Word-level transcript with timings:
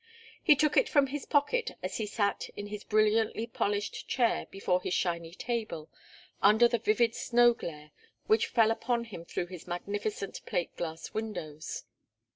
He 0.41 0.55
took 0.55 0.77
it 0.77 0.89
from 0.89 1.05
his 1.13 1.27
pocket 1.27 1.77
as 1.83 1.97
he 1.97 2.07
sat 2.07 2.49
in 2.57 2.65
his 2.65 2.83
brilliantly 2.83 3.45
polished 3.45 4.07
chair 4.07 4.47
before 4.49 4.81
his 4.81 4.95
shiny 4.95 5.35
table, 5.35 5.91
under 6.41 6.67
the 6.67 6.79
vivid 6.79 7.13
snow 7.13 7.53
glare 7.53 7.91
which 8.25 8.47
fell 8.47 8.71
upon 8.71 9.03
him 9.03 9.23
through 9.25 9.45
his 9.53 9.67
magnificent 9.67 10.43
plate 10.47 10.75
glass 10.75 11.13
windows. 11.13 11.83